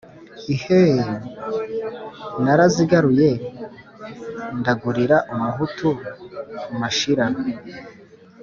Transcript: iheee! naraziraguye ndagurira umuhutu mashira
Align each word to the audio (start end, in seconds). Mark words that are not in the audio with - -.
iheee! 0.53 1.05
naraziraguye 2.43 3.29
ndagurira 4.59 5.17
umuhutu 5.33 5.89
mashira 6.79 7.25